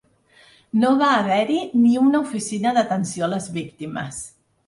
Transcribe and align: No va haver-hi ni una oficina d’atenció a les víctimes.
No 0.83 0.93
va 1.01 1.09
haver-hi 1.17 1.57
ni 1.83 1.91
una 2.05 2.23
oficina 2.23 2.73
d’atenció 2.79 3.27
a 3.27 3.31
les 3.35 3.49
víctimes. 3.61 4.21